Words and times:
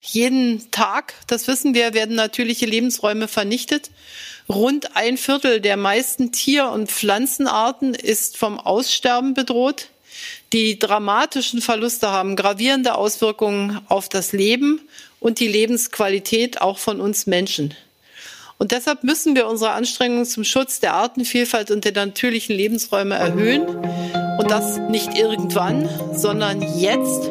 Jeden 0.00 0.70
Tag, 0.70 1.14
das 1.26 1.46
wissen 1.46 1.74
wir, 1.74 1.92
werden 1.92 2.16
natürliche 2.16 2.66
Lebensräume 2.66 3.28
vernichtet. 3.28 3.90
Rund 4.48 4.96
ein 4.96 5.16
Viertel 5.16 5.60
der 5.60 5.76
meisten 5.76 6.32
Tier- 6.32 6.70
und 6.70 6.90
Pflanzenarten 6.90 7.94
ist 7.94 8.36
vom 8.36 8.58
Aussterben 8.58 9.34
bedroht. 9.34 9.88
Die 10.52 10.78
dramatischen 10.78 11.60
Verluste 11.60 12.10
haben 12.10 12.34
gravierende 12.34 12.94
Auswirkungen 12.94 13.80
auf 13.88 14.08
das 14.08 14.32
Leben 14.32 14.80
und 15.20 15.38
die 15.38 15.48
Lebensqualität 15.48 16.60
auch 16.60 16.78
von 16.78 17.00
uns 17.00 17.26
Menschen. 17.26 17.74
Und 18.58 18.72
deshalb 18.72 19.04
müssen 19.04 19.36
wir 19.36 19.46
unsere 19.46 19.70
Anstrengungen 19.70 20.26
zum 20.26 20.44
Schutz 20.44 20.80
der 20.80 20.94
Artenvielfalt 20.94 21.70
und 21.70 21.84
der 21.84 21.92
natürlichen 21.92 22.54
Lebensräume 22.54 23.14
erhöhen. 23.14 23.66
Und 24.38 24.50
das 24.50 24.78
nicht 24.90 25.16
irgendwann, 25.16 25.88
sondern 26.14 26.60
jetzt. 26.78 27.30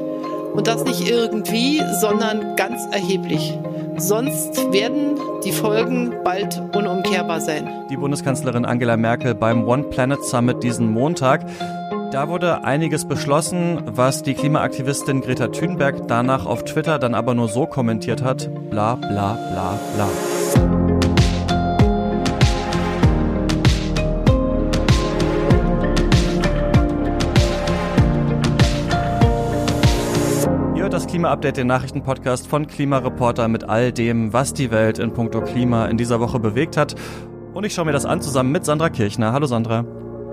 Und 0.53 0.67
das 0.67 0.83
nicht 0.83 1.09
irgendwie, 1.09 1.81
sondern 1.99 2.55
ganz 2.55 2.85
erheblich. 2.91 3.57
Sonst 3.97 4.71
werden 4.71 5.19
die 5.43 5.51
Folgen 5.51 6.13
bald 6.23 6.61
unumkehrbar 6.73 7.41
sein. 7.41 7.69
Die 7.89 7.97
Bundeskanzlerin 7.97 8.65
Angela 8.65 8.97
Merkel 8.97 9.35
beim 9.35 9.67
One 9.67 9.83
Planet 9.83 10.23
Summit 10.23 10.63
diesen 10.63 10.91
Montag. 10.91 11.45
Da 12.11 12.27
wurde 12.27 12.63
einiges 12.63 13.05
beschlossen, 13.05 13.81
was 13.85 14.23
die 14.23 14.33
Klimaaktivistin 14.33 15.21
Greta 15.21 15.49
Thunberg 15.49 16.07
danach 16.07 16.45
auf 16.45 16.63
Twitter 16.63 16.97
dann 16.97 17.13
aber 17.13 17.35
nur 17.35 17.49
so 17.49 17.67
kommentiert 17.67 18.23
hat. 18.23 18.49
Bla 18.69 18.95
bla 18.95 19.33
bla 19.33 19.79
bla. 19.95 20.38
Klima-Update, 31.09 31.57
den 31.57 31.65
Nachrichtenpodcast 31.65 32.45
von 32.45 32.67
Klimareporter 32.67 33.47
mit 33.47 33.63
all 33.63 33.91
dem, 33.91 34.31
was 34.31 34.53
die 34.53 34.69
Welt 34.69 34.99
in 34.99 35.11
puncto 35.11 35.41
Klima 35.41 35.87
in 35.87 35.97
dieser 35.97 36.19
Woche 36.19 36.39
bewegt 36.39 36.77
hat. 36.77 36.93
Und 37.55 37.63
ich 37.63 37.73
schaue 37.73 37.85
mir 37.85 37.93
das 37.93 38.05
an 38.05 38.21
zusammen 38.21 38.51
mit 38.51 38.63
Sandra 38.63 38.91
Kirchner. 38.91 39.33
Hallo 39.33 39.47
Sandra. 39.47 39.85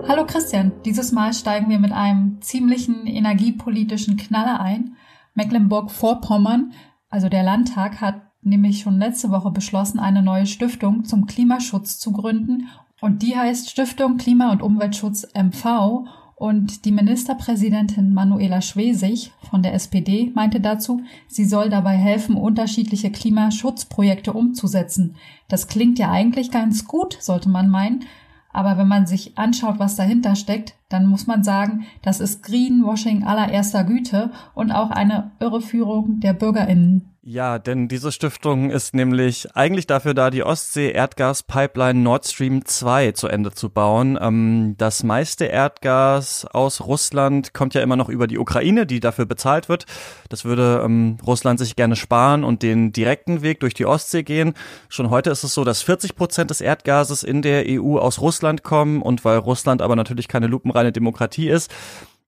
Hallo 0.06 0.26
Christian, 0.26 0.72
dieses 0.84 1.12
Mal 1.12 1.32
steigen 1.32 1.70
wir 1.70 1.78
mit 1.78 1.92
einem 1.92 2.42
ziemlichen 2.42 3.06
energiepolitischen 3.06 4.18
Knaller 4.18 4.60
ein. 4.60 4.96
Mecklenburg-Vorpommern, 5.32 6.72
also 7.08 7.30
der 7.30 7.42
Landtag, 7.42 8.02
hat 8.02 8.20
nämlich 8.42 8.80
schon 8.80 8.98
letzte 8.98 9.30
Woche 9.30 9.52
beschlossen, 9.52 9.98
eine 9.98 10.22
neue 10.22 10.44
Stiftung 10.44 11.06
zum 11.06 11.24
Klimaschutz 11.24 11.98
zu 11.98 12.12
gründen. 12.12 12.68
Und 13.00 13.22
die 13.22 13.34
heißt 13.34 13.70
Stiftung 13.70 14.18
Klima- 14.18 14.52
und 14.52 14.60
Umweltschutz 14.60 15.26
MV. 15.32 16.04
Und 16.38 16.84
die 16.84 16.92
Ministerpräsidentin 16.92 18.12
Manuela 18.12 18.60
Schwesig 18.60 19.32
von 19.48 19.62
der 19.62 19.72
SPD 19.72 20.32
meinte 20.34 20.60
dazu, 20.60 21.00
sie 21.28 21.46
soll 21.46 21.70
dabei 21.70 21.96
helfen, 21.96 22.36
unterschiedliche 22.36 23.10
Klimaschutzprojekte 23.10 24.34
umzusetzen. 24.34 25.16
Das 25.48 25.66
klingt 25.66 25.98
ja 25.98 26.10
eigentlich 26.10 26.50
ganz 26.50 26.86
gut, 26.86 27.16
sollte 27.20 27.48
man 27.48 27.70
meinen. 27.70 28.04
Aber 28.52 28.76
wenn 28.76 28.86
man 28.86 29.06
sich 29.06 29.38
anschaut, 29.38 29.78
was 29.78 29.96
dahinter 29.96 30.36
steckt, 30.36 30.74
dann 30.90 31.06
muss 31.06 31.26
man 31.26 31.42
sagen, 31.42 31.86
das 32.02 32.20
ist 32.20 32.42
Greenwashing 32.42 33.24
allererster 33.24 33.84
Güte 33.84 34.30
und 34.54 34.72
auch 34.72 34.90
eine 34.90 35.32
Irreführung 35.40 36.20
der 36.20 36.34
BürgerInnen. 36.34 37.15
Ja, 37.28 37.58
denn 37.58 37.88
diese 37.88 38.12
Stiftung 38.12 38.70
ist 38.70 38.94
nämlich 38.94 39.48
eigentlich 39.56 39.88
dafür 39.88 40.14
da, 40.14 40.30
die 40.30 40.44
Ostsee-Erdgas-Pipeline 40.44 41.98
Nord 41.98 42.24
Stream 42.24 42.64
2 42.64 43.10
zu 43.12 43.26
Ende 43.26 43.50
zu 43.50 43.68
bauen. 43.68 44.16
Ähm, 44.22 44.76
das 44.78 45.02
meiste 45.02 45.46
Erdgas 45.46 46.44
aus 46.44 46.86
Russland 46.86 47.52
kommt 47.52 47.74
ja 47.74 47.80
immer 47.80 47.96
noch 47.96 48.08
über 48.08 48.28
die 48.28 48.38
Ukraine, 48.38 48.86
die 48.86 49.00
dafür 49.00 49.26
bezahlt 49.26 49.68
wird. 49.68 49.86
Das 50.28 50.44
würde 50.44 50.82
ähm, 50.84 51.18
Russland 51.26 51.58
sich 51.58 51.74
gerne 51.74 51.96
sparen 51.96 52.44
und 52.44 52.62
den 52.62 52.92
direkten 52.92 53.42
Weg 53.42 53.58
durch 53.58 53.74
die 53.74 53.86
Ostsee 53.86 54.22
gehen. 54.22 54.54
Schon 54.88 55.10
heute 55.10 55.30
ist 55.30 55.42
es 55.42 55.52
so, 55.52 55.64
dass 55.64 55.82
40 55.82 56.14
Prozent 56.14 56.50
des 56.50 56.60
Erdgases 56.60 57.24
in 57.24 57.42
der 57.42 57.64
EU 57.66 57.98
aus 57.98 58.20
Russland 58.20 58.62
kommen 58.62 59.02
und 59.02 59.24
weil 59.24 59.38
Russland 59.38 59.82
aber 59.82 59.96
natürlich 59.96 60.28
keine 60.28 60.46
lupenreine 60.46 60.92
Demokratie 60.92 61.48
ist, 61.48 61.74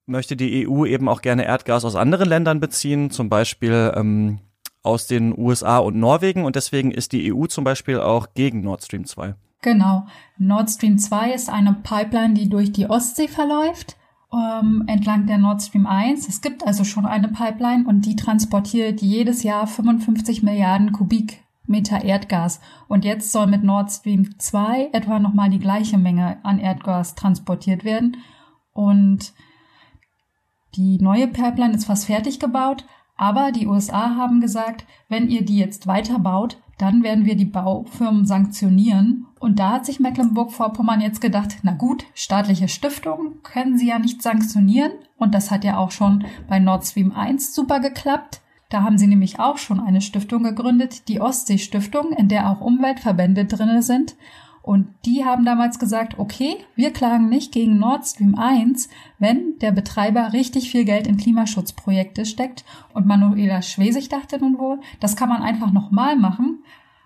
möchte 0.07 0.35
die 0.35 0.67
EU 0.67 0.87
eben 0.87 1.09
auch 1.09 1.23
gerne 1.23 1.45
Erdgas 1.45 1.85
aus 1.85 1.95
anderen 1.95 2.29
Ländern 2.29 2.59
beziehen, 2.59 3.13
zum 3.13 3.29
Beispiel 3.29 3.93
ähm, 3.95 4.41
aus 4.83 5.07
den 5.07 5.37
USA 5.37 5.79
und 5.79 5.97
Norwegen 5.97 6.45
und 6.45 6.57
deswegen 6.57 6.91
ist 6.91 7.13
die 7.13 7.33
EU 7.33 7.47
zum 7.47 7.65
Beispiel 7.65 8.01
auch 8.01 8.29
gegen 8.35 8.63
Nord 8.63 8.85
Stream 8.85 9.05
2. 9.05 9.35
Genau. 9.61 10.07
Nord 10.39 10.71
Stream 10.71 10.99
2 10.99 11.33
ist 11.33 11.51
eine 11.51 11.75
Pipeline, 11.83 12.35
die 12.35 12.49
durch 12.49 12.73
die 12.73 12.89
Ostsee 12.89 13.29
verläuft, 13.29 13.97
ähm, 14.33 14.85
entlang 14.87 15.27
der 15.27 15.39
Nord 15.39 15.63
Stream 15.63 15.87
1. 15.87 16.29
Es 16.29 16.41
gibt 16.41 16.67
also 16.67 16.85
schon 16.85 17.07
eine 17.07 17.29
Pipeline 17.29 17.85
und 17.87 18.07
die 18.07 18.15
transportiert 18.17 19.01
jedes 19.01 19.43
Jahr 19.43 19.67
55 19.67 20.43
Milliarden 20.43 20.93
Kubikmeter 20.93 22.05
Erdgas. 22.05 22.61
Und 22.87 23.05
jetzt 23.05 23.33
soll 23.33 23.49
mit 23.49 23.65
Nord 23.65 23.91
Stream 23.91 24.39
2 24.39 24.91
etwa 24.93 25.19
nochmal 25.19 25.51
die 25.51 25.59
gleiche 25.59 25.99
Menge 25.99 26.39
an 26.45 26.61
Erdgas 26.61 27.17
transportiert 27.17 27.85
werden. 27.85 28.19
Und 28.73 29.33
die 30.77 30.99
neue 30.99 31.27
Pipeline 31.27 31.75
ist 31.75 31.87
fast 31.87 32.07
fertig 32.07 32.39
gebaut, 32.39 32.85
aber 33.19 33.53
die 33.53 33.67
USA 33.67 34.17
haben 34.17 34.41
gesagt, 34.41 34.87
wenn 35.09 35.29
ihr 35.29 35.45
die 35.45 35.59
jetzt 35.59 35.87
weiterbaut, 35.87 36.57
dann 36.79 37.03
werden 37.03 37.27
wir 37.27 37.37
die 37.37 37.45
Baufirmen 37.45 38.25
sanktionieren. 38.25 39.27
Und 39.41 39.59
da 39.59 39.73
hat 39.73 39.87
sich 39.87 39.99
Mecklenburg-Vorpommern 40.01 41.01
jetzt 41.01 41.21
gedacht, 41.21 41.59
na 41.63 41.73
gut, 41.73 42.05
staatliche 42.15 42.69
Stiftungen 42.69 43.43
können 43.43 43.77
sie 43.77 43.89
ja 43.89 43.99
nicht 43.99 44.23
sanktionieren. 44.23 44.93
Und 45.17 45.35
das 45.35 45.51
hat 45.51 45.65
ja 45.65 45.77
auch 45.77 45.91
schon 45.91 46.25
bei 46.49 46.61
Nord 46.61 46.87
Stream 46.87 47.13
1 47.13 47.55
super 47.55 47.81
geklappt. 47.81 48.41
Da 48.69 48.83
haben 48.83 48.99
sie 48.99 49.09
nämlich 49.09 49.41
auch 49.41 49.59
schon 49.59 49.81
eine 49.81 50.01
Stiftung 50.01 50.45
gegründet, 50.45 51.09
die 51.09 51.21
Ostsee-Stiftung, 51.21 52.13
in 52.13 52.29
der 52.29 52.49
auch 52.49 52.61
Umweltverbände 52.61 53.47
drinne 53.47 53.83
sind. 53.83 54.15
Und 54.69 54.89
die 55.07 55.25
haben 55.25 55.47
damals 55.47 55.79
gesagt, 55.79 56.19
okay, 56.19 56.59
wir 56.75 56.93
klagen 56.93 57.31
nicht 57.31 57.53
gegen 57.53 57.79
Nord 57.79 58.07
Stream 58.07 58.35
1, 58.35 58.91
wenn 59.19 59.59
der 59.63 59.73
Betreiber 59.73 60.35
richtig 60.35 60.71
viel 60.71 60.85
Geld 60.85 61.07
in 61.07 61.17
Klimaschutzprojekte 61.17 62.27
steckt. 62.27 62.67
Und 62.93 63.07
Manuela 63.07 63.63
Schwesig 63.63 64.11
dachte 64.11 64.39
nun 64.39 64.59
wohl, 64.59 64.79
das 65.01 65.17
kann 65.17 65.31
man 65.31 65.41
einfach 65.41 65.73
nochmal 65.73 66.17
machen. 66.17 66.65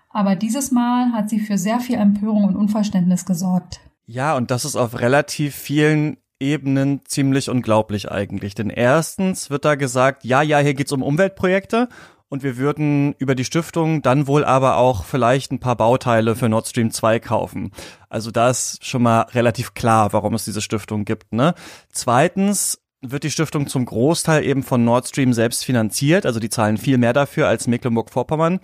Aber 0.09 0.35
dieses 0.35 0.71
Mal 0.71 1.13
hat 1.13 1.29
sie 1.29 1.39
für 1.39 1.57
sehr 1.57 1.79
viel 1.79 1.95
Empörung 1.95 2.43
und 2.43 2.57
Unverständnis 2.57 3.23
gesorgt. 3.23 3.79
Ja, 4.07 4.35
und 4.35 4.51
das 4.51 4.65
ist 4.65 4.75
auf 4.75 4.99
relativ 4.99 5.55
vielen 5.55 6.17
Ebenen 6.41 6.99
ziemlich 7.05 7.49
unglaublich 7.49 8.11
eigentlich. 8.11 8.55
Denn 8.55 8.71
erstens 8.71 9.49
wird 9.49 9.63
da 9.63 9.75
gesagt, 9.75 10.25
ja, 10.25 10.41
ja, 10.41 10.59
hier 10.59 10.73
geht's 10.73 10.91
um 10.91 11.01
Umweltprojekte 11.01 11.87
und 12.33 12.41
wir 12.41 12.57
würden 12.57 13.13
über 13.19 13.35
die 13.35 13.45
Stiftung 13.45 14.01
dann 14.01 14.25
wohl 14.25 14.43
aber 14.43 14.77
auch 14.77 15.05
vielleicht 15.05 15.51
ein 15.51 15.59
paar 15.59 15.75
Bauteile 15.75 16.35
für 16.35 16.49
Nord 16.49 16.67
Stream 16.67 16.89
2 16.89 17.19
kaufen. 17.19 17.69
Also 18.09 18.31
da 18.31 18.49
ist 18.49 18.83
schon 18.83 19.03
mal 19.03 19.21
relativ 19.33 19.75
klar, 19.75 20.13
warum 20.13 20.33
es 20.33 20.43
diese 20.43 20.63
Stiftung 20.63 21.05
gibt. 21.05 21.31
Ne? 21.31 21.53
Zweitens 21.91 22.81
wird 23.01 23.23
die 23.23 23.29
Stiftung 23.29 23.67
zum 23.67 23.85
Großteil 23.85 24.43
eben 24.45 24.63
von 24.63 24.83
Nord 24.83 25.07
Stream 25.07 25.31
selbst 25.31 25.63
finanziert, 25.63 26.25
also 26.25 26.39
die 26.39 26.49
zahlen 26.49 26.77
viel 26.77 26.97
mehr 26.97 27.13
dafür 27.13 27.47
als 27.47 27.67
Mecklenburg-Vorpommern. 27.67 28.61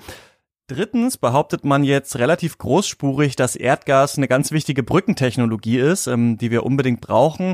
Drittens 0.66 1.19
behauptet 1.19 1.63
man 1.63 1.84
jetzt 1.84 2.18
relativ 2.18 2.58
großspurig, 2.58 3.35
dass 3.35 3.56
Erdgas 3.56 4.18
eine 4.18 4.28
ganz 4.28 4.52
wichtige 4.52 4.81
Brückentechnologie 4.81 5.78
ist, 5.78 6.08
ähm, 6.08 6.40
die 6.40 6.50
wir 6.50 6.66
unbedingt 6.66 7.02
brauchen 7.02 7.53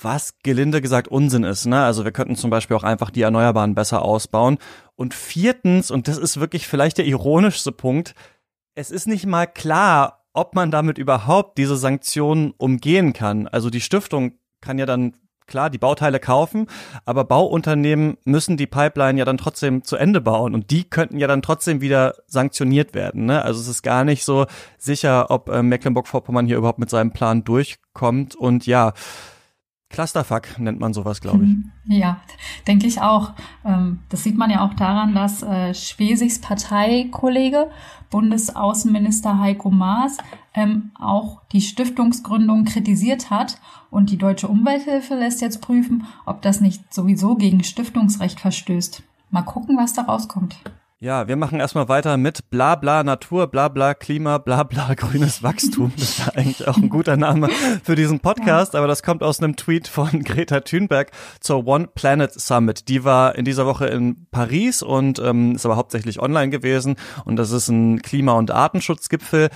was 0.00 0.38
gelinde 0.42 0.80
gesagt 0.80 1.08
Unsinn 1.08 1.44
ist. 1.44 1.66
Ne? 1.66 1.82
Also 1.82 2.04
wir 2.04 2.12
könnten 2.12 2.36
zum 2.36 2.50
Beispiel 2.50 2.76
auch 2.76 2.84
einfach 2.84 3.10
die 3.10 3.22
Erneuerbaren 3.22 3.74
besser 3.74 4.02
ausbauen. 4.02 4.58
Und 4.96 5.14
viertens, 5.14 5.90
und 5.90 6.08
das 6.08 6.18
ist 6.18 6.40
wirklich 6.40 6.66
vielleicht 6.66 6.98
der 6.98 7.06
ironischste 7.06 7.72
Punkt, 7.72 8.14
es 8.74 8.90
ist 8.90 9.06
nicht 9.06 9.26
mal 9.26 9.46
klar, 9.46 10.24
ob 10.32 10.54
man 10.54 10.70
damit 10.70 10.98
überhaupt 10.98 11.58
diese 11.58 11.76
Sanktionen 11.76 12.52
umgehen 12.56 13.12
kann. 13.12 13.48
Also 13.48 13.70
die 13.70 13.80
Stiftung 13.80 14.32
kann 14.60 14.78
ja 14.78 14.86
dann 14.86 15.14
klar 15.48 15.70
die 15.70 15.78
Bauteile 15.78 16.20
kaufen, 16.20 16.66
aber 17.04 17.24
Bauunternehmen 17.24 18.18
müssen 18.24 18.56
die 18.56 18.66
Pipeline 18.66 19.18
ja 19.18 19.24
dann 19.24 19.38
trotzdem 19.38 19.82
zu 19.82 19.96
Ende 19.96 20.20
bauen 20.20 20.54
und 20.54 20.70
die 20.70 20.84
könnten 20.84 21.18
ja 21.18 21.26
dann 21.26 21.42
trotzdem 21.42 21.80
wieder 21.80 22.14
sanktioniert 22.26 22.94
werden. 22.94 23.24
Ne? 23.24 23.42
Also 23.42 23.60
es 23.60 23.66
ist 23.66 23.82
gar 23.82 24.04
nicht 24.04 24.24
so 24.24 24.46
sicher, 24.76 25.30
ob 25.30 25.48
äh, 25.48 25.62
Mecklenburg-Vorpommern 25.62 26.46
hier 26.46 26.58
überhaupt 26.58 26.78
mit 26.78 26.90
seinem 26.90 27.12
Plan 27.12 27.42
durchkommt 27.42 28.36
und 28.36 28.66
ja, 28.66 28.92
Clusterfuck 29.90 30.58
nennt 30.58 30.80
man 30.80 30.92
sowas, 30.92 31.20
glaube 31.20 31.44
ich. 31.44 31.50
Mhm. 31.50 31.72
Ja, 31.86 32.20
denke 32.66 32.86
ich 32.86 33.00
auch. 33.00 33.32
Ähm, 33.64 34.00
das 34.10 34.22
sieht 34.22 34.36
man 34.36 34.50
ja 34.50 34.64
auch 34.64 34.74
daran, 34.74 35.14
dass 35.14 35.42
äh, 35.42 35.72
Schwesigs 35.72 36.40
Parteikollege, 36.40 37.70
Bundesaußenminister 38.10 39.38
Heiko 39.38 39.70
Maas, 39.70 40.18
ähm, 40.54 40.90
auch 40.98 41.40
die 41.52 41.62
Stiftungsgründung 41.62 42.64
kritisiert 42.64 43.30
hat. 43.30 43.60
Und 43.90 44.10
die 44.10 44.18
Deutsche 44.18 44.48
Umwelthilfe 44.48 45.14
lässt 45.14 45.40
jetzt 45.40 45.62
prüfen, 45.62 46.06
ob 46.26 46.42
das 46.42 46.60
nicht 46.60 46.92
sowieso 46.92 47.36
gegen 47.36 47.64
Stiftungsrecht 47.64 48.40
verstößt. 48.40 49.02
Mal 49.30 49.42
gucken, 49.42 49.78
was 49.78 49.94
da 49.94 50.02
rauskommt. 50.02 50.58
Ja, 51.00 51.28
wir 51.28 51.36
machen 51.36 51.60
erstmal 51.60 51.88
weiter 51.88 52.16
mit 52.16 52.50
bla 52.50 52.74
bla 52.74 53.04
Natur, 53.04 53.46
bla 53.46 53.68
bla 53.68 53.94
Klima, 53.94 54.38
bla 54.38 54.64
bla 54.64 54.94
grünes 54.96 55.44
Wachstum. 55.44 55.92
Das 55.96 56.18
ist 56.18 56.36
eigentlich 56.36 56.66
auch 56.66 56.76
ein 56.76 56.88
guter 56.88 57.16
Name 57.16 57.50
für 57.84 57.94
diesen 57.94 58.18
Podcast, 58.18 58.74
aber 58.74 58.88
das 58.88 59.04
kommt 59.04 59.22
aus 59.22 59.40
einem 59.40 59.54
Tweet 59.54 59.86
von 59.86 60.08
Greta 60.24 60.58
Thunberg 60.58 61.12
zur 61.38 61.68
One 61.68 61.86
Planet 61.86 62.32
Summit. 62.32 62.88
Die 62.88 63.04
war 63.04 63.36
in 63.36 63.44
dieser 63.44 63.64
Woche 63.64 63.86
in 63.86 64.26
Paris 64.32 64.82
und 64.82 65.20
ähm, 65.20 65.54
ist 65.54 65.64
aber 65.64 65.76
hauptsächlich 65.76 66.20
online 66.20 66.50
gewesen 66.50 66.96
und 67.24 67.36
das 67.36 67.52
ist 67.52 67.68
ein 67.68 68.02
Klima- 68.02 68.32
und 68.32 68.50
Artenschutzgipfel. 68.50 69.50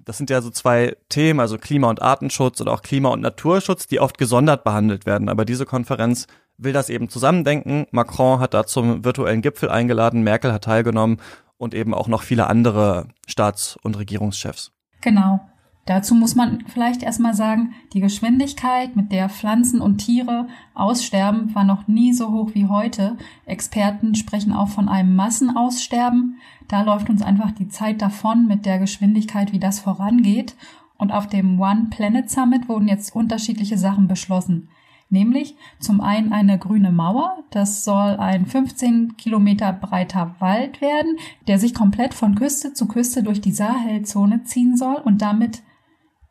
Das 0.00 0.18
sind 0.18 0.30
ja 0.30 0.42
so 0.42 0.50
zwei 0.50 0.96
Themen, 1.08 1.38
also 1.38 1.58
Klima- 1.58 1.90
und 1.90 2.02
Artenschutz 2.02 2.60
oder 2.60 2.72
auch 2.72 2.82
Klima- 2.82 3.10
und 3.10 3.20
Naturschutz, 3.20 3.86
die 3.86 4.00
oft 4.00 4.18
gesondert 4.18 4.64
behandelt 4.64 5.06
werden. 5.06 5.28
Aber 5.28 5.44
diese 5.44 5.64
Konferenz 5.64 6.26
will 6.58 6.72
das 6.72 6.90
eben 6.90 7.08
zusammendenken. 7.08 7.86
Macron 7.90 8.40
hat 8.40 8.52
da 8.52 8.66
zum 8.66 9.04
virtuellen 9.04 9.42
Gipfel 9.42 9.70
eingeladen, 9.70 10.22
Merkel 10.22 10.52
hat 10.52 10.64
teilgenommen 10.64 11.18
und 11.56 11.74
eben 11.74 11.94
auch 11.94 12.08
noch 12.08 12.22
viele 12.22 12.48
andere 12.48 13.08
Staats- 13.26 13.78
und 13.82 13.98
Regierungschefs. 13.98 14.72
Genau. 15.00 15.40
Dazu 15.88 16.14
muss 16.14 16.34
man 16.34 16.64
vielleicht 16.66 17.02
erstmal 17.02 17.32
sagen, 17.32 17.72
die 17.94 18.00
Geschwindigkeit, 18.00 18.94
mit 18.94 19.10
der 19.10 19.30
Pflanzen 19.30 19.80
und 19.80 19.96
Tiere 19.96 20.46
aussterben, 20.74 21.54
war 21.54 21.64
noch 21.64 21.88
nie 21.88 22.12
so 22.12 22.30
hoch 22.30 22.50
wie 22.52 22.66
heute. 22.66 23.16
Experten 23.46 24.14
sprechen 24.14 24.52
auch 24.52 24.68
von 24.68 24.90
einem 24.90 25.16
Massenaussterben. 25.16 26.36
Da 26.68 26.82
läuft 26.82 27.08
uns 27.08 27.22
einfach 27.22 27.52
die 27.52 27.68
Zeit 27.68 28.02
davon 28.02 28.46
mit 28.46 28.66
der 28.66 28.78
Geschwindigkeit, 28.78 29.54
wie 29.54 29.58
das 29.58 29.80
vorangeht. 29.80 30.56
Und 30.98 31.10
auf 31.10 31.26
dem 31.26 31.58
One 31.58 31.86
Planet 31.88 32.28
Summit 32.28 32.68
wurden 32.68 32.88
jetzt 32.88 33.16
unterschiedliche 33.16 33.78
Sachen 33.78 34.08
beschlossen. 34.08 34.68
Nämlich 35.10 35.56
zum 35.80 36.02
einen 36.02 36.32
eine 36.32 36.58
grüne 36.58 36.92
Mauer, 36.92 37.38
das 37.50 37.84
soll 37.84 38.16
ein 38.16 38.44
15 38.44 39.16
Kilometer 39.16 39.72
breiter 39.72 40.36
Wald 40.38 40.82
werden, 40.82 41.16
der 41.46 41.58
sich 41.58 41.72
komplett 41.72 42.12
von 42.12 42.34
Küste 42.34 42.74
zu 42.74 42.86
Küste 42.86 43.22
durch 43.22 43.40
die 43.40 43.52
Sahelzone 43.52 44.44
ziehen 44.44 44.76
soll 44.76 44.96
und 44.96 45.22
damit 45.22 45.62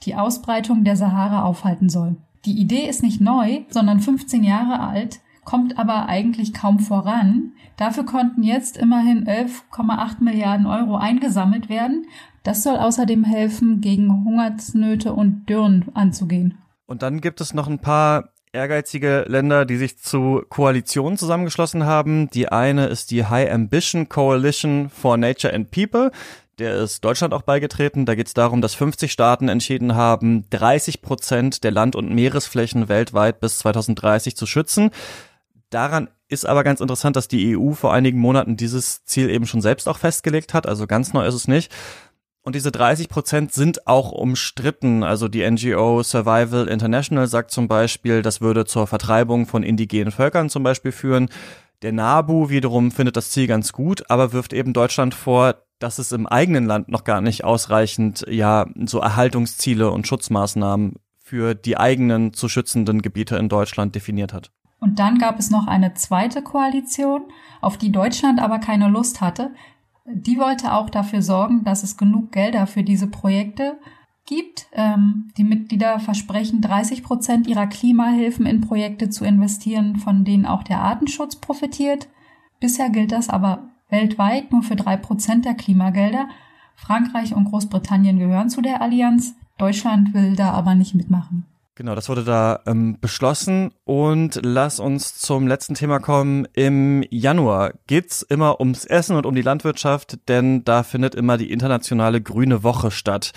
die 0.04 0.16
Ausbreitung 0.16 0.84
der 0.84 0.96
Sahara 0.96 1.44
aufhalten 1.44 1.90
soll. 1.90 2.18
Die 2.46 2.60
Idee 2.60 2.88
ist 2.88 3.02
nicht 3.02 3.20
neu, 3.20 3.66
sondern 3.70 4.00
15 4.00 4.44
Jahre 4.44 4.80
alt, 4.80 5.22
kommt 5.44 5.80
aber 5.80 6.08
eigentlich 6.08 6.54
kaum 6.54 6.80
voran. 6.80 7.54
Dafür 7.78 8.06
konnten 8.06 8.44
jetzt 8.44 8.78
immerhin 8.78 9.26
11,8 9.26 10.22
Milliarden 10.24 10.68
Euro 10.68 10.98
eingesammelt 10.98 11.68
werden. 11.68 12.06
Das 12.44 12.64
soll 12.64 12.78
außerdem 12.78 13.24
helfen, 13.24 13.82
gegen 13.82 14.24
Hungersnöte 14.24 15.14
und 15.14 15.50
Dürren 15.50 15.86
anzugehen. 15.94 16.60
Und 16.86 17.02
dann 17.02 17.22
gibt 17.22 17.42
es 17.42 17.54
noch 17.54 17.68
ein 17.68 17.80
paar 17.80 18.30
ehrgeizige 18.54 19.26
Länder, 19.28 19.66
die 19.66 19.78
sich 19.78 19.98
zu 19.98 20.44
Koalitionen 20.50 21.18
zusammengeschlossen 21.18 21.86
haben. 21.86 22.30
Die 22.30 22.50
eine 22.50 22.88
ist 22.88 23.12
die 23.12 23.26
High 23.26 23.52
Ambition 23.52 24.10
Coalition 24.10 24.90
for 24.90 25.18
Nature 25.18 25.54
and 25.54 25.72
People. 25.72 26.12
Der 26.60 26.76
ist 26.78 27.06
Deutschland 27.06 27.34
auch 27.34 27.44
beigetreten. 27.44 28.06
Da 28.06 28.16
geht 28.16 28.28
es 28.28 28.34
darum, 28.34 28.62
dass 28.62 28.74
50 28.74 29.12
Staaten 29.12 29.48
entschieden 29.48 29.96
haben, 29.96 30.50
30 30.50 31.02
Prozent 31.02 31.64
der 31.64 31.72
Land- 31.72 31.96
und 31.96 32.14
Meeresflächen 32.14 32.90
weltweit 32.90 33.40
bis 33.40 33.60
2030 33.60 34.36
zu 34.36 34.48
schützen. 34.48 34.90
Daran 35.70 36.10
ist 36.30 36.46
aber 36.46 36.64
ganz 36.64 36.82
interessant, 36.82 37.16
dass 37.16 37.28
die 37.28 37.56
EU 37.58 37.74
vor 37.74 37.94
einigen 37.94 38.20
Monaten 38.20 38.58
dieses 38.58 39.06
Ziel 39.06 39.30
eben 39.30 39.46
schon 39.46 39.62
selbst 39.62 39.88
auch 39.88 39.98
festgelegt 39.98 40.54
hat. 40.54 40.66
Also 40.66 40.88
ganz 40.88 41.14
neu 41.14 41.26
ist 41.26 41.36
es 41.36 41.48
nicht. 41.48 41.72
Und 42.48 42.56
diese 42.56 42.72
30 42.72 43.10
Prozent 43.10 43.52
sind 43.52 43.88
auch 43.88 44.14
umstritten. 44.14 45.04
Also 45.04 45.28
die 45.28 45.46
NGO 45.46 46.02
Survival 46.02 46.70
International 46.70 47.28
sagt 47.28 47.52
zum 47.52 47.68
Beispiel, 47.68 48.22
das 48.22 48.40
würde 48.40 48.64
zur 48.64 48.88
Vertreibung 48.88 49.48
von 49.48 49.64
indigenen 49.64 50.12
Völkern 50.12 50.50
zum 50.50 50.64
Beispiel 50.64 50.94
führen. 50.94 51.28
Der 51.82 51.92
NABU 51.92 52.50
wiederum 52.50 52.92
findet 52.92 53.18
das 53.18 53.32
Ziel 53.32 53.48
ganz 53.48 53.74
gut, 53.74 54.10
aber 54.10 54.32
wirft 54.32 54.54
eben 54.54 54.72
Deutschland 54.72 55.14
vor, 55.14 55.56
dass 55.80 56.00
es 56.00 56.14
im 56.14 56.26
eigenen 56.26 56.66
Land 56.66 56.88
noch 56.88 57.04
gar 57.04 57.20
nicht 57.20 57.44
ausreichend 57.44 58.26
ja 58.30 58.66
so 58.86 59.00
Erhaltungsziele 59.00 59.92
und 59.92 60.08
Schutzmaßnahmen 60.08 60.94
für 61.22 61.54
die 61.54 61.76
eigenen 61.76 62.32
zu 62.32 62.48
schützenden 62.48 63.02
Gebiete 63.02 63.36
in 63.36 63.50
Deutschland 63.50 63.94
definiert 63.94 64.32
hat. 64.32 64.52
Und 64.80 65.00
dann 65.00 65.18
gab 65.18 65.38
es 65.38 65.50
noch 65.50 65.68
eine 65.68 65.96
zweite 65.96 66.42
Koalition, 66.42 67.24
auf 67.60 67.78
die 67.78 67.92
Deutschland 67.92 68.40
aber 68.40 68.60
keine 68.60 68.88
Lust 68.88 69.20
hatte. 69.20 69.52
Die 70.10 70.38
wollte 70.38 70.74
auch 70.74 70.90
dafür 70.90 71.22
sorgen, 71.22 71.64
dass 71.66 71.84
es 71.84 71.98
genug 71.98 72.32
Gelder 72.32 72.66
für 72.66 72.84
diese 72.84 73.08
Projekte 73.08 73.78
gibt. 74.26 74.68
Ähm, 74.72 75.32
die 75.38 75.44
Mitglieder 75.44 76.00
versprechen, 76.00 76.62
30 76.62 77.04
Prozent 77.04 77.48
ihrer 77.48 77.68
Klimahilfen 77.68 78.46
in 78.46 78.62
Projekte 78.62 79.10
zu 79.10 79.26
investieren, 79.26 79.98
von 79.98 80.24
denen 80.24 80.46
auch 80.46 80.64
der 80.64 80.80
Artenschutz 80.80 81.36
profitiert. 81.36 82.08
Bisher 82.60 82.90
gilt 82.90 83.12
das 83.12 83.30
aber 83.30 83.70
weltweit 83.90 84.52
nur 84.52 84.64
für 84.64 84.76
drei 84.76 84.96
Prozent 84.96 85.46
der 85.46 85.56
Klimagelder. 85.56 86.30
Frankreich 86.76 87.36
und 87.36 87.46
Großbritannien 87.46 88.20
gehören 88.20 88.50
zu 88.50 88.62
der 88.62 88.82
Allianz. 88.82 89.36
Deutschland 89.58 90.14
will 90.14 90.36
da 90.36 90.52
aber 90.52 90.76
nicht 90.76 90.96
mitmachen. 90.96 91.46
Genau, 91.78 91.94
das 91.94 92.10
wurde 92.10 92.24
da 92.24 92.62
ähm, 92.66 92.98
beschlossen 93.00 93.70
und 93.86 94.40
lass 94.42 94.80
uns 94.80 95.16
zum 95.20 95.46
letzten 95.46 95.76
Thema 95.76 96.00
kommen. 96.00 96.48
Im 96.54 97.04
Januar 97.12 97.74
geht's 97.86 98.24
immer 98.24 98.60
ums 98.60 98.84
Essen 98.86 99.16
und 99.16 99.28
um 99.28 99.36
die 99.36 99.44
Landwirtschaft, 99.44 100.18
denn 100.28 100.66
da 100.66 100.82
findet 100.82 101.14
immer 101.14 101.38
die 101.38 101.52
internationale 101.52 102.20
Grüne 102.20 102.64
Woche 102.64 102.90
statt. 102.90 103.32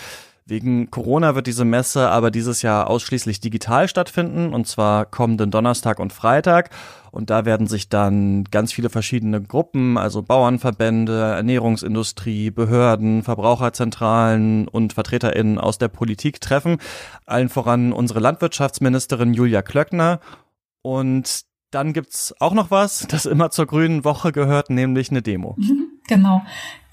Wegen 0.51 0.91
Corona 0.91 1.37
wird 1.37 1.47
diese 1.47 1.65
Messe 1.65 2.09
aber 2.09 2.33
dieses 2.33 2.63
Jahr 2.63 2.91
ausschließlich 2.91 3.39
digital 3.39 3.87
stattfinden, 3.87 4.53
und 4.53 4.67
zwar 4.67 5.07
kommenden 5.07 5.53
Donnerstag 5.53 6.01
und 6.01 6.13
Freitag. 6.13 6.71
Und 7.13 7.31
da 7.31 7.45
werden 7.45 7.69
sich 7.69 7.89
dann 7.89 8.43
ganz 8.45 8.73
viele 8.73 8.91
verschiedene 8.91 9.41
Gruppen, 9.41 9.97
also 9.97 10.23
Bauernverbände, 10.23 11.21
Ernährungsindustrie, 11.37 12.51
Behörden, 12.51 13.23
Verbraucherzentralen 13.23 14.67
und 14.67 14.93
VertreterInnen 14.93 15.59
aus 15.59 15.79
der 15.79 15.89
Politik 15.89 16.41
treffen. 16.41 16.79
Allen 17.27 17.49
voran 17.49 17.93
unsere 17.93 18.19
Landwirtschaftsministerin 18.19 19.35
Julia 19.35 19.63
Klöckner. 19.63 20.19
Und 20.83 21.43
dann 21.71 21.93
gibt's 21.93 22.35
auch 22.41 22.55
noch 22.55 22.73
was, 22.73 23.07
das 23.09 23.25
immer 23.25 23.53
zur 23.53 23.67
Grünen 23.67 24.05
Woche 24.05 24.33
gehört, 24.33 24.69
nämlich 24.69 25.13
eine 25.13 25.23
Demo. 25.23 25.57
Genau. 26.09 26.43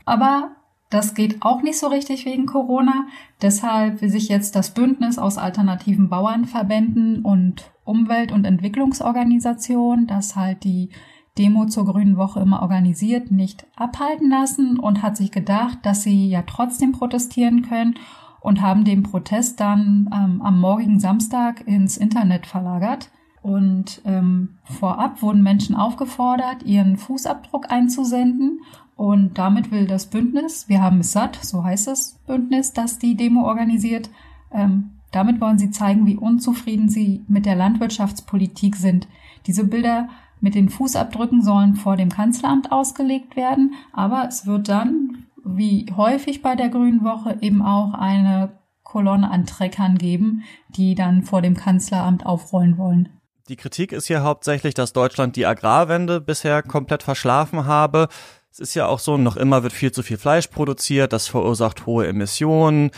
Aber 0.05 0.51
das 0.89 1.13
geht 1.13 1.41
auch 1.41 1.61
nicht 1.61 1.77
so 1.77 1.87
richtig 1.87 2.25
wegen 2.25 2.45
Corona. 2.45 3.07
Deshalb 3.41 4.01
will 4.01 4.09
sich 4.09 4.29
jetzt 4.29 4.55
das 4.55 4.73
Bündnis 4.73 5.17
aus 5.17 5.37
alternativen 5.37 6.09
Bauernverbänden 6.09 7.23
und 7.23 7.71
Umwelt- 7.83 8.31
und 8.31 8.45
Entwicklungsorganisationen, 8.45 10.07
das 10.07 10.35
halt 10.35 10.63
die 10.63 10.89
Demo 11.37 11.65
zur 11.65 11.85
Grünen 11.85 12.17
Woche 12.17 12.39
immer 12.39 12.61
organisiert, 12.61 13.31
nicht 13.31 13.67
abhalten 13.75 14.29
lassen 14.29 14.79
und 14.79 15.03
hat 15.03 15.17
sich 15.17 15.31
gedacht, 15.31 15.79
dass 15.83 16.03
sie 16.03 16.29
ja 16.29 16.43
trotzdem 16.43 16.93
protestieren 16.93 17.63
können 17.63 17.95
und 18.39 18.61
haben 18.61 18.85
den 18.85 19.03
Protest 19.03 19.59
dann 19.59 20.09
ähm, 20.13 20.41
am 20.41 20.59
morgigen 20.59 20.99
Samstag 20.99 21.67
ins 21.67 21.97
Internet 21.97 22.47
verlagert. 22.47 23.11
Und 23.41 24.01
ähm, 24.03 24.57
vorab 24.63 25.21
wurden 25.21 25.43
Menschen 25.43 25.75
aufgefordert, 25.75 26.63
ihren 26.63 26.97
Fußabdruck 26.97 27.71
einzusenden 27.71 28.61
und 28.97 29.37
damit 29.37 29.71
will 29.71 29.85
das 29.85 30.07
Bündnis, 30.07 30.67
wir 30.67 30.81
haben 30.81 30.99
es 30.99 31.11
satt, 31.11 31.37
so 31.41 31.63
heißt 31.63 31.87
das 31.87 32.19
Bündnis, 32.25 32.73
das 32.73 32.97
die 32.97 33.15
Demo 33.15 33.45
organisiert, 33.45 34.09
ähm, 34.51 34.91
damit 35.11 35.39
wollen 35.39 35.59
sie 35.59 35.69
zeigen, 35.69 36.05
wie 36.07 36.17
unzufrieden 36.17 36.89
sie 36.89 37.23
mit 37.27 37.45
der 37.45 37.55
Landwirtschaftspolitik 37.55 38.75
sind. 38.75 39.07
Diese 39.45 39.63
Bilder 39.63 40.09
mit 40.41 40.55
den 40.55 40.69
Fußabdrücken 40.69 41.43
sollen 41.43 41.75
vor 41.75 41.95
dem 41.95 42.09
Kanzleramt 42.09 42.71
ausgelegt 42.71 43.35
werden, 43.35 43.75
aber 43.93 44.27
es 44.27 44.47
wird 44.47 44.67
dann, 44.67 45.25
wie 45.45 45.85
häufig 45.95 46.41
bei 46.41 46.55
der 46.55 46.69
Grünen 46.69 47.03
Woche, 47.03 47.37
eben 47.41 47.61
auch 47.61 47.93
eine 47.93 48.57
Kolonne 48.83 49.29
an 49.29 49.45
Treckern 49.45 49.97
geben, 49.97 50.43
die 50.69 50.95
dann 50.95 51.21
vor 51.21 51.43
dem 51.43 51.55
Kanzleramt 51.55 52.25
aufrollen 52.25 52.77
wollen. 52.77 53.09
Die 53.49 53.55
Kritik 53.55 53.93
ist 53.93 54.07
hier 54.07 54.23
hauptsächlich, 54.23 54.73
dass 54.73 54.91
Deutschland 54.91 55.37
die 55.37 55.45
Agrarwende 55.45 56.19
bisher 56.19 56.61
komplett 56.63 57.03
verschlafen 57.03 57.65
habe. 57.65 58.09
Es 58.57 58.69
ist 58.69 58.73
ja 58.73 58.87
auch 58.87 58.97
so, 58.97 59.17
noch 59.17 59.37
immer 59.37 59.61
wird 59.61 59.71
viel 59.71 59.91
zu 59.91 60.01
viel 60.01 60.17
Fleisch 60.17 60.47
produziert, 60.47 61.13
das 61.13 61.27
verursacht 61.27 61.85
hohe 61.85 62.07
Emissionen, 62.07 62.89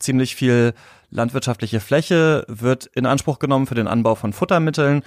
ziemlich 0.00 0.34
viel 0.34 0.74
landwirtschaftliche 1.10 1.78
Fläche 1.78 2.44
wird 2.48 2.86
in 2.86 3.06
Anspruch 3.06 3.38
genommen 3.38 3.68
für 3.68 3.76
den 3.76 3.86
Anbau 3.86 4.16
von 4.16 4.32
Futtermitteln. 4.32 5.04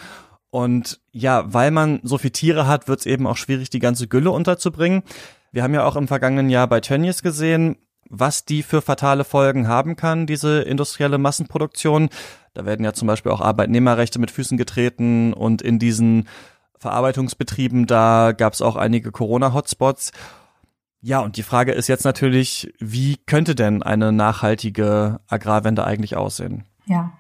Und 0.52 1.02
ja, 1.12 1.54
weil 1.54 1.72
man 1.72 2.00
so 2.04 2.18
viele 2.18 2.32
Tiere 2.32 2.66
hat, 2.66 2.88
wird 2.88 3.02
es 3.02 3.06
eben 3.08 3.28
auch 3.28 3.36
schwierig, 3.36 3.72
die 3.72 3.80
ganze 3.80 4.08
Gülle 4.08 4.32
unterzubringen. 4.32 5.04
Wir 5.52 5.64
haben 5.64 5.74
ja 5.74 5.84
auch 5.84 5.98
im 5.98 6.08
vergangenen 6.08 6.50
Jahr 6.50 6.68
bei 6.68 6.80
Tönnies 6.80 7.22
gesehen, 7.22 7.76
was 8.10 8.46
die 8.46 8.64
für 8.64 8.82
fatale 8.82 9.26
Folgen 9.26 9.68
haben 9.68 9.98
kann, 9.98 10.28
diese 10.28 10.62
industrielle 10.62 11.18
Massenproduktion. 11.18 12.08
Da 12.54 12.66
werden 12.66 12.86
ja 12.86 12.94
zum 12.94 13.10
Beispiel 13.10 13.34
auch 13.34 13.42
Arbeitnehmerrechte 13.42 14.18
mit 14.18 14.32
Füßen 14.32 14.58
getreten 14.58 15.34
und 15.34 15.62
in 15.62 15.78
diesen 15.78 16.30
Verarbeitungsbetrieben, 16.80 17.86
da 17.86 18.32
gab 18.32 18.54
es 18.54 18.62
auch 18.62 18.76
einige 18.76 19.12
Corona-Hotspots. 19.12 20.12
Ja, 21.02 21.20
und 21.20 21.38
die 21.38 21.44
Frage 21.44 21.72
ist 21.72 21.88
jetzt 21.88 22.06
natürlich, 22.06 22.74
wie 22.80 23.18
könnte 23.26 23.56
denn 23.56 23.84
eine 23.84 24.12
nachhaltige 24.12 25.20
Agrarwende 25.28 25.86
eigentlich 25.86 26.18
aussehen? 26.18 26.66
Ja, 26.86 27.14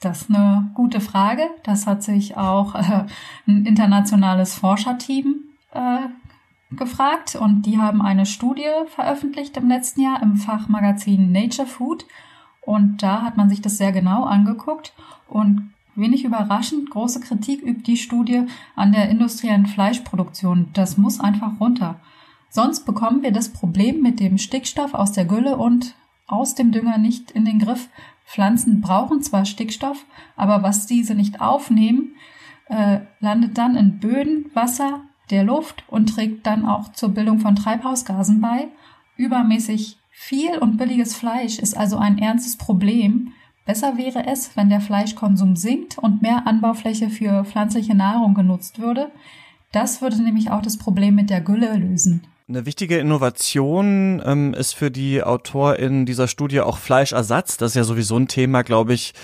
das 0.00 0.22
ist 0.22 0.30
eine 0.30 0.70
gute 0.74 1.00
Frage. 1.00 1.42
Das 1.64 1.86
hat 1.86 2.02
sich 2.02 2.36
auch 2.36 2.74
äh, 2.74 3.06
ein 3.46 3.66
internationales 3.66 4.54
Forscherteam 4.54 5.36
äh, 5.72 6.76
gefragt 6.76 7.36
und 7.36 7.62
die 7.62 7.78
haben 7.78 8.02
eine 8.02 8.26
Studie 8.26 8.70
veröffentlicht 8.86 9.56
im 9.56 9.68
letzten 9.68 10.02
Jahr 10.02 10.22
im 10.22 10.36
Fachmagazin 10.36 11.32
Nature 11.32 11.68
Food. 11.68 12.06
Und 12.60 13.02
da 13.02 13.22
hat 13.22 13.36
man 13.36 13.48
sich 13.48 13.60
das 13.60 13.76
sehr 13.76 13.92
genau 13.92 14.24
angeguckt 14.24 14.94
und 15.28 15.73
wenig 15.96 16.24
überraschend 16.24 16.90
große 16.90 17.20
Kritik 17.20 17.62
übt 17.62 17.82
die 17.82 17.96
Studie 17.96 18.46
an 18.76 18.92
der 18.92 19.08
industriellen 19.08 19.66
Fleischproduktion. 19.66 20.70
Das 20.72 20.96
muss 20.96 21.20
einfach 21.20 21.60
runter. 21.60 22.00
Sonst 22.48 22.86
bekommen 22.86 23.22
wir 23.22 23.32
das 23.32 23.48
Problem 23.48 24.00
mit 24.00 24.20
dem 24.20 24.38
Stickstoff 24.38 24.94
aus 24.94 25.12
der 25.12 25.24
Gülle 25.24 25.56
und 25.56 25.94
aus 26.26 26.54
dem 26.54 26.72
Dünger 26.72 26.98
nicht 26.98 27.30
in 27.32 27.44
den 27.44 27.58
Griff. 27.58 27.88
Pflanzen 28.24 28.80
brauchen 28.80 29.22
zwar 29.22 29.44
Stickstoff, 29.44 30.06
aber 30.36 30.62
was 30.62 30.86
diese 30.86 31.14
nicht 31.14 31.40
aufnehmen, 31.40 32.14
äh, 32.68 33.00
landet 33.20 33.58
dann 33.58 33.76
in 33.76 33.98
Böden, 33.98 34.50
Wasser, 34.54 35.02
der 35.30 35.44
Luft 35.44 35.84
und 35.88 36.14
trägt 36.14 36.46
dann 36.46 36.64
auch 36.64 36.92
zur 36.92 37.10
Bildung 37.10 37.40
von 37.40 37.56
Treibhausgasen 37.56 38.40
bei. 38.40 38.68
Übermäßig 39.16 39.98
viel 40.10 40.58
und 40.58 40.76
billiges 40.76 41.14
Fleisch 41.14 41.58
ist 41.58 41.76
also 41.76 41.98
ein 41.98 42.18
ernstes 42.18 42.56
Problem. 42.56 43.33
Besser 43.64 43.96
wäre 43.96 44.26
es, 44.26 44.56
wenn 44.56 44.68
der 44.68 44.80
Fleischkonsum 44.80 45.56
sinkt 45.56 45.98
und 45.98 46.20
mehr 46.20 46.46
Anbaufläche 46.46 47.08
für 47.08 47.44
pflanzliche 47.44 47.94
Nahrung 47.94 48.34
genutzt 48.34 48.78
würde. 48.78 49.10
Das 49.72 50.02
würde 50.02 50.22
nämlich 50.22 50.50
auch 50.50 50.62
das 50.62 50.76
Problem 50.76 51.14
mit 51.14 51.30
der 51.30 51.40
Gülle 51.40 51.76
lösen. 51.76 52.26
Eine 52.46 52.66
wichtige 52.66 52.98
Innovation 52.98 54.22
ähm, 54.24 54.52
ist 54.52 54.74
für 54.74 54.90
die 54.90 55.22
Autorin 55.22 56.04
dieser 56.04 56.28
Studie 56.28 56.60
auch 56.60 56.76
Fleischersatz. 56.76 57.56
Das 57.56 57.70
ist 57.70 57.76
ja 57.76 57.84
sowieso 57.84 58.18
ein 58.18 58.28
Thema, 58.28 58.62
glaube 58.62 58.92
ich, 58.92 59.14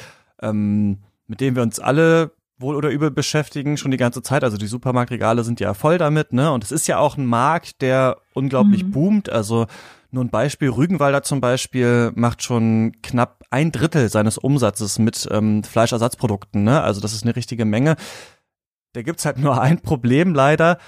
ähm, 0.41 0.99
mit 1.27 1.43
dem 1.43 1.55
wir 1.55 1.63
uns 1.63 1.79
alle 1.79 2.33
wohl 2.59 2.77
oder 2.77 2.89
übel 2.89 3.11
beschäftigen, 3.11 3.77
schon 3.77 3.91
die 3.91 3.99
ganze 3.99 4.23
Zeit. 4.23 4.43
Also 4.43 4.57
die 4.57 4.67
Supermarktregale 4.67 5.45
sind 5.45 5.61
ja 5.61 5.75
voll 5.75 5.99
damit, 5.99 6.33
ne? 6.33 6.51
Und 6.51 6.65
es 6.65 6.73
ist 6.73 6.87
ja 6.87 6.99
auch 6.99 7.19
ein 7.19 7.27
Markt, 7.27 7.83
der 7.83 8.17
unglaublich 8.33 8.85
mhm. 8.85 8.91
boomt. 8.91 9.31
Also 9.31 9.67
nur 10.13 10.25
ein 10.25 10.31
Beispiel, 10.31 10.71
Rügenwalder 10.71 11.23
zum 11.23 11.41
Beispiel 11.41 12.13
macht 12.15 12.43
schon 12.43 12.93
knapp 13.03 13.43
ein 13.51 13.73
Drittel 13.73 14.09
seines 14.09 14.39
Umsatzes 14.39 14.99
mit 14.99 15.29
ähm, 15.31 15.65
Fleischersatzprodukten, 15.65 16.65
ne? 16.65 16.83
Also 16.83 17.01
das 17.01 17.13
ist 17.13 17.25
eine 17.25 17.37
richtige 17.37 17.65
Menge. 17.65 17.97
Da 18.93 19.03
gibt's 19.03 19.25
halt 19.25 19.39
nur 19.39 19.61
ein 19.61 19.81
Problem 19.81 20.35
leider 20.35 20.79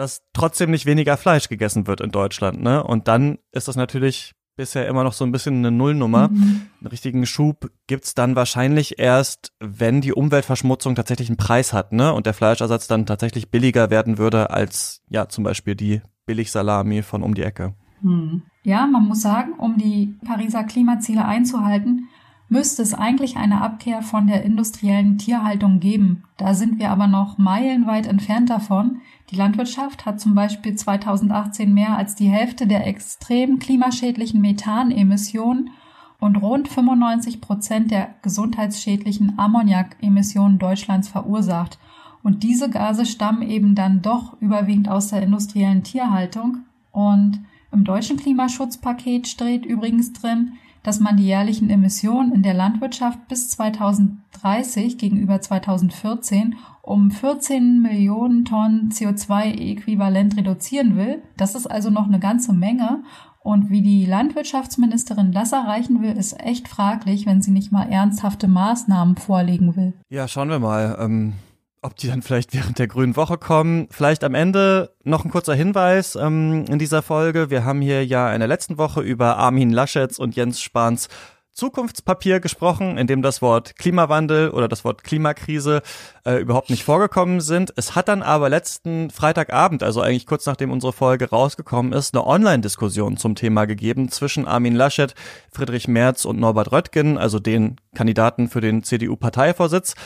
dass 0.00 0.22
trotzdem 0.32 0.70
nicht 0.70 0.86
weniger 0.86 1.18
Fleisch 1.18 1.48
gegessen 1.48 1.86
wird 1.86 2.00
in 2.00 2.10
Deutschland, 2.10 2.62
ne? 2.62 2.82
Und 2.82 3.06
dann 3.06 3.38
ist 3.52 3.68
das 3.68 3.76
natürlich 3.76 4.32
bisher 4.56 4.88
immer 4.88 5.04
noch 5.04 5.12
so 5.12 5.24
ein 5.24 5.32
bisschen 5.32 5.58
eine 5.58 5.70
Nullnummer. 5.70 6.28
Mhm. 6.28 6.62
Einen 6.80 6.86
richtigen 6.86 7.26
Schub 7.26 7.70
gibt's 7.86 8.14
dann 8.14 8.34
wahrscheinlich 8.34 8.98
erst, 8.98 9.52
wenn 9.60 10.00
die 10.00 10.12
Umweltverschmutzung 10.12 10.94
tatsächlich 10.94 11.28
einen 11.28 11.36
Preis 11.36 11.72
hat, 11.72 11.92
ne? 11.92 12.12
Und 12.14 12.26
der 12.26 12.34
Fleischersatz 12.34 12.86
dann 12.86 13.06
tatsächlich 13.06 13.50
billiger 13.50 13.90
werden 13.90 14.16
würde 14.16 14.50
als, 14.50 15.02
ja, 15.08 15.28
zum 15.28 15.44
Beispiel 15.44 15.74
die 15.74 16.00
Billigsalami 16.24 17.02
von 17.02 17.22
um 17.22 17.34
die 17.34 17.42
Ecke. 17.42 17.74
Mhm. 18.00 18.42
Ja, 18.62 18.86
man 18.86 19.08
muss 19.08 19.22
sagen, 19.22 19.52
um 19.52 19.78
die 19.78 20.14
Pariser 20.24 20.64
Klimaziele 20.64 21.24
einzuhalten, 21.24 22.08
müsste 22.50 22.82
es 22.82 22.94
eigentlich 22.94 23.36
eine 23.36 23.62
Abkehr 23.62 24.02
von 24.02 24.26
der 24.26 24.42
industriellen 24.42 25.18
Tierhaltung 25.18 25.78
geben. 25.78 26.24
Da 26.36 26.52
sind 26.52 26.78
wir 26.78 26.90
aber 26.90 27.06
noch 27.06 27.38
meilenweit 27.38 28.06
entfernt 28.06 28.50
davon. 28.50 29.00
Die 29.30 29.36
Landwirtschaft 29.36 30.04
hat 30.04 30.20
zum 30.20 30.34
Beispiel 30.34 30.74
2018 30.74 31.72
mehr 31.72 31.96
als 31.96 32.16
die 32.16 32.28
Hälfte 32.28 32.66
der 32.66 32.86
extrem 32.86 33.60
klimaschädlichen 33.60 34.40
Methanemissionen 34.40 35.70
und 36.18 36.36
rund 36.36 36.68
95 36.68 37.40
Prozent 37.40 37.92
der 37.92 38.10
gesundheitsschädlichen 38.22 39.38
Ammoniakemissionen 39.38 40.58
Deutschlands 40.58 41.08
verursacht. 41.08 41.78
Und 42.22 42.42
diese 42.42 42.68
Gase 42.68 43.06
stammen 43.06 43.42
eben 43.42 43.74
dann 43.74 44.02
doch 44.02 44.36
überwiegend 44.40 44.88
aus 44.88 45.08
der 45.08 45.22
industriellen 45.22 45.84
Tierhaltung. 45.84 46.58
Und 46.90 47.40
im 47.72 47.84
deutschen 47.84 48.16
Klimaschutzpaket 48.16 49.28
steht 49.28 49.64
übrigens 49.64 50.12
drin, 50.12 50.54
dass 50.82 50.98
man 50.98 51.16
die 51.16 51.26
jährlichen 51.26 51.70
Emissionen 51.70 52.32
in 52.32 52.42
der 52.42 52.54
Landwirtschaft 52.54 53.28
bis 53.28 53.50
2030 53.50 54.98
gegenüber 54.98 55.40
2014 55.40 56.56
um 56.82 57.10
14 57.10 57.82
Millionen 57.82 58.44
Tonnen 58.44 58.90
CO2-Äquivalent 58.90 60.36
reduzieren 60.36 60.96
will. 60.96 61.22
Das 61.36 61.54
ist 61.54 61.66
also 61.66 61.90
noch 61.90 62.06
eine 62.06 62.18
ganze 62.18 62.52
Menge. 62.52 63.02
Und 63.42 63.70
wie 63.70 63.82
die 63.82 64.04
Landwirtschaftsministerin 64.04 65.32
das 65.32 65.52
erreichen 65.52 66.02
will, 66.02 66.12
ist 66.12 66.40
echt 66.40 66.68
fraglich, 66.68 67.26
wenn 67.26 67.40
sie 67.40 67.52
nicht 67.52 67.72
mal 67.72 67.84
ernsthafte 67.84 68.48
Maßnahmen 68.48 69.16
vorlegen 69.16 69.76
will. 69.76 69.94
Ja, 70.08 70.28
schauen 70.28 70.50
wir 70.50 70.58
mal. 70.58 70.96
Ähm 71.00 71.34
ob 71.82 71.96
die 71.96 72.08
dann 72.08 72.22
vielleicht 72.22 72.52
während 72.52 72.78
der 72.78 72.88
Grünen 72.88 73.16
Woche 73.16 73.38
kommen. 73.38 73.88
Vielleicht 73.90 74.22
am 74.24 74.34
Ende 74.34 74.94
noch 75.02 75.24
ein 75.24 75.30
kurzer 75.30 75.54
Hinweis 75.54 76.14
ähm, 76.14 76.64
in 76.68 76.78
dieser 76.78 77.02
Folge. 77.02 77.50
Wir 77.50 77.64
haben 77.64 77.80
hier 77.80 78.04
ja 78.04 78.32
in 78.32 78.40
der 78.40 78.48
letzten 78.48 78.78
Woche 78.78 79.00
über 79.00 79.36
Armin 79.36 79.70
Laschets 79.70 80.18
und 80.18 80.36
Jens 80.36 80.60
Spahns 80.60 81.08
Zukunftspapier 81.52 82.40
gesprochen, 82.40 82.96
in 82.96 83.06
dem 83.06 83.22
das 83.22 83.42
Wort 83.42 83.76
Klimawandel 83.76 84.50
oder 84.50 84.68
das 84.68 84.84
Wort 84.84 85.02
Klimakrise 85.04 85.82
äh, 86.24 86.36
überhaupt 86.36 86.70
nicht 86.70 86.84
vorgekommen 86.84 87.40
sind. 87.40 87.72
Es 87.76 87.96
hat 87.96 88.08
dann 88.08 88.22
aber 88.22 88.48
letzten 88.48 89.10
Freitagabend, 89.10 89.82
also 89.82 90.00
eigentlich 90.00 90.26
kurz 90.26 90.46
nachdem 90.46 90.70
unsere 90.70 90.92
Folge 90.92 91.28
rausgekommen 91.28 91.92
ist, 91.92 92.14
eine 92.14 92.26
Online-Diskussion 92.26 93.16
zum 93.16 93.34
Thema 93.34 93.66
gegeben 93.66 94.10
zwischen 94.10 94.46
Armin 94.46 94.74
Laschet, 94.74 95.14
Friedrich 95.50 95.88
Merz 95.88 96.24
und 96.24 96.38
Norbert 96.38 96.72
Röttgen, 96.72 97.18
also 97.18 97.40
den 97.40 97.76
Kandidaten 97.94 98.48
für 98.48 98.60
den 98.60 98.82
CDU-Parteivorsitz. 98.82 99.96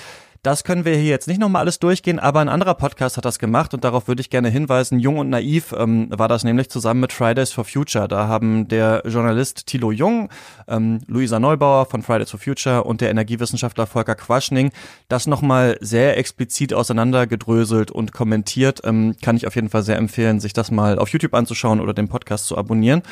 Das 0.45 0.63
können 0.63 0.85
wir 0.85 0.95
hier 0.95 1.09
jetzt 1.09 1.27
nicht 1.27 1.41
nochmal 1.41 1.63
alles 1.63 1.79
durchgehen, 1.79 2.19
aber 2.19 2.41
ein 2.41 2.51
anderer 2.51 2.75
Podcast 2.75 3.17
hat 3.17 3.25
das 3.25 3.39
gemacht 3.39 3.73
und 3.73 3.83
darauf 3.83 4.09
würde 4.09 4.21
ich 4.21 4.29
gerne 4.29 4.51
hinweisen. 4.51 4.99
Jung 4.99 5.17
und 5.17 5.31
Naiv 5.31 5.73
ähm, 5.73 6.09
war 6.11 6.29
das 6.29 6.45
nämlich 6.45 6.69
zusammen 6.69 7.01
mit 7.01 7.15
Fridays 7.15 7.51
for 7.51 7.65
Future. 7.65 8.09
Da 8.09 8.29
haben 8.29 8.69
der 8.69 9.03
Journalist 9.07 9.65
Thilo 9.65 9.91
Jung, 9.91 10.29
ähm, 10.69 11.01
Luisa 11.07 11.41
Neubauer 11.41 11.87
von 11.87 12.03
Fridays 12.03 12.31
for 12.31 12.39
Future 12.39 12.85
und 12.85 13.01
der 13.01 13.09
Energiewissenschaftler 13.09 13.87
Volker 13.87 14.17
Quaschning 14.17 14.71
das 15.09 15.27
nochmal 15.27 15.79
sehr 15.81 16.19
explizit 16.19 16.75
auseinandergedröselt 16.75 17.91
und 17.91 18.13
kommentiert. 18.13 18.83
Ähm, 18.85 19.17
kann 19.23 19.39
ich 19.39 19.47
auf 19.47 19.55
jeden 19.55 19.71
Fall 19.71 19.83
sehr 19.83 19.97
empfehlen, 19.97 20.41
sich 20.41 20.53
das 20.53 20.71
mal 20.71 20.99
auf 20.99 21.09
YouTube 21.09 21.33
anzuschauen 21.33 21.81
oder 21.81 21.95
den 21.95 22.09
Podcast 22.09 22.49
zu 22.49 22.59
abonnieren. 22.59 23.03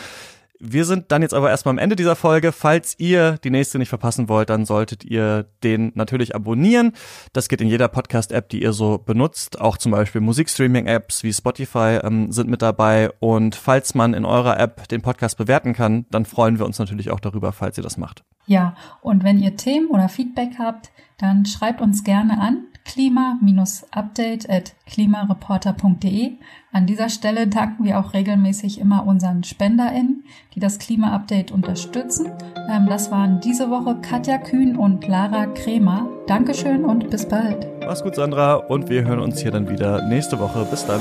Wir 0.64 0.85
sind 0.85 1.11
dann 1.11 1.23
jetzt 1.23 1.35
aber 1.35 1.50
erstmal 1.50 1.73
am 1.73 1.78
Ende 1.78 1.97
dieser 1.97 2.14
Folge. 2.14 2.52
Falls 2.52 2.95
ihr 2.97 3.37
die 3.42 3.50
nächste 3.50 3.81
nicht 3.81 3.88
verpassen 3.88 4.28
wollt, 4.28 4.49
dann 4.49 4.64
solltet 4.64 5.04
ihr 5.04 5.47
den 5.64 5.90
natürlich 5.97 6.37
abonnieren. 6.37 6.92
Das 7.33 7.49
geht 7.49 7.61
in 7.61 7.66
jeder 7.66 7.88
Podcast-App, 7.88 8.49
die 8.49 8.62
ihr 8.62 8.73
so 8.73 8.99
benutzt. 8.99 9.61
Auch 9.61 9.76
zum 9.76 9.90
Beispiel 9.90 10.21
Musikstreaming-Apps 10.21 11.25
wie 11.25 11.33
Spotify 11.33 11.99
ähm, 12.04 12.31
sind 12.31 12.49
mit 12.49 12.62
dabei. 12.62 13.11
Und 13.19 13.57
falls 13.57 13.97
man 13.97 14.14
in 14.14 14.25
eurer 14.25 14.57
App 14.61 14.87
den 14.87 15.02
Podcast 15.02 15.37
bewerten 15.37 15.73
kann, 15.73 16.07
dann 16.12 16.25
freuen 16.25 16.61
wir 16.61 16.64
uns 16.64 16.78
natürlich 16.78 17.11
auch 17.11 17.19
darüber, 17.19 17.50
falls 17.50 17.76
ihr 17.76 17.83
das 17.83 17.97
macht. 17.97 18.23
Ja, 18.47 18.76
und 19.00 19.25
wenn 19.25 19.40
ihr 19.40 19.57
Themen 19.57 19.88
oder 19.88 20.09
Feedback 20.09 20.52
habt, 20.61 20.92
dann 21.19 21.45
schreibt 21.45 21.81
uns 21.81 22.04
gerne 22.04 22.40
an 22.40 22.66
klima-update 22.84 24.48
at 24.48 24.74
klimareporter.de. 24.86 26.32
An 26.72 26.86
dieser 26.86 27.08
Stelle 27.08 27.46
danken 27.46 27.84
wir 27.84 27.98
auch 27.98 28.14
regelmäßig 28.14 28.80
immer 28.80 29.06
unseren 29.06 29.44
SpenderInnen, 29.44 30.24
die 30.54 30.60
das 30.60 30.78
Klima-Update 30.78 31.52
unterstützen. 31.52 32.30
Ähm, 32.68 32.86
das 32.88 33.10
waren 33.10 33.40
diese 33.40 33.70
Woche 33.70 33.96
Katja 34.00 34.38
Kühn 34.38 34.76
und 34.76 35.06
Lara 35.06 35.46
Kremer. 35.46 36.08
Dankeschön 36.26 36.84
und 36.84 37.10
bis 37.10 37.26
bald. 37.26 37.66
Mach's 37.80 38.02
gut, 38.02 38.14
Sandra, 38.14 38.54
und 38.54 38.88
wir 38.88 39.04
hören 39.04 39.20
uns 39.20 39.40
hier 39.40 39.50
dann 39.50 39.68
wieder 39.68 40.06
nächste 40.08 40.38
Woche. 40.38 40.66
Bis 40.70 40.86
dann. 40.86 41.00